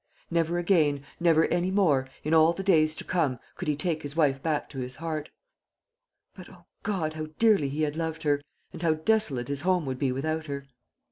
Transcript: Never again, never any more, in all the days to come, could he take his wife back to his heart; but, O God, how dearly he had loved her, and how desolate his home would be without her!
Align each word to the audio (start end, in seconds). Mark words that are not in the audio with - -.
Never 0.31 0.57
again, 0.57 1.03
never 1.19 1.45
any 1.49 1.69
more, 1.69 2.09
in 2.23 2.33
all 2.33 2.53
the 2.53 2.63
days 2.63 2.95
to 2.95 3.03
come, 3.03 3.37
could 3.55 3.67
he 3.67 3.75
take 3.75 4.01
his 4.01 4.15
wife 4.15 4.41
back 4.41 4.67
to 4.71 4.79
his 4.79 4.95
heart; 4.95 5.29
but, 6.33 6.49
O 6.49 6.65
God, 6.81 7.13
how 7.13 7.27
dearly 7.37 7.69
he 7.69 7.83
had 7.83 7.95
loved 7.95 8.23
her, 8.23 8.41
and 8.73 8.81
how 8.81 8.95
desolate 8.95 9.47
his 9.47 9.61
home 9.61 9.85
would 9.85 9.99
be 9.99 10.11
without 10.11 10.47
her! 10.47 10.65